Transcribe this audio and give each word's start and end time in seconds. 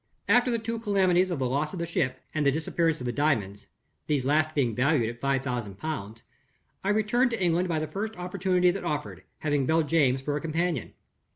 "After 0.27 0.49
the 0.49 0.57
two 0.57 0.79
calamities 0.79 1.29
of 1.29 1.37
the 1.37 1.47
loss 1.47 1.73
of 1.73 1.77
the 1.77 1.85
ship 1.85 2.21
and 2.33 2.43
the 2.43 2.51
disappearance 2.51 3.01
of 3.01 3.05
the 3.05 3.11
diamonds 3.11 3.67
these 4.07 4.25
last 4.25 4.55
being 4.55 4.73
valued 4.73 5.07
at 5.07 5.19
five 5.19 5.43
thousand 5.43 5.77
pounds 5.77 6.23
I 6.83 6.89
returned 6.89 7.29
to 7.29 7.39
England 7.39 7.67
by 7.69 7.77
the 7.77 7.85
first 7.85 8.15
opportunity 8.15 8.71
that 8.71 8.83
offered, 8.83 9.21
having 9.41 9.67
Beljames 9.67 10.23
for 10.23 10.35
a 10.35 10.41
companion. 10.41 10.95